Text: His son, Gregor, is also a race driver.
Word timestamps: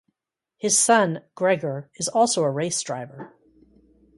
His 0.57 0.79
son, 0.79 1.21
Gregor, 1.35 1.91
is 1.93 2.07
also 2.07 2.41
a 2.41 2.49
race 2.49 2.81
driver. 2.81 3.35